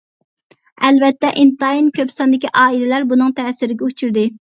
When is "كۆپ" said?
1.99-2.13